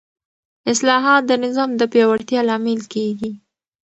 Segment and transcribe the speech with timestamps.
[0.71, 3.31] اصلاحات د نظام د پیاوړتیا لامل کېږي